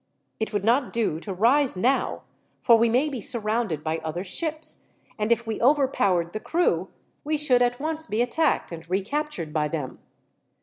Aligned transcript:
It 0.39 0.51
would 0.51 0.63
not 0.63 0.91
do 0.91 1.19
to 1.19 1.31
rise 1.31 1.77
now, 1.77 2.23
for 2.63 2.75
we 2.75 2.89
may 2.89 3.07
be 3.07 3.21
surrounded 3.21 3.83
by 3.83 3.99
other 3.99 4.23
ships, 4.23 4.93
and 5.19 5.31
if 5.31 5.45
we 5.45 5.61
overpowered 5.61 6.33
the 6.33 6.39
crew, 6.39 6.89
we 7.23 7.37
should 7.37 7.61
at 7.61 7.79
once 7.79 8.07
be 8.07 8.23
attacked 8.23 8.71
and 8.71 8.89
recaptured 8.89 9.53
by 9.53 9.67
them. 9.67 9.99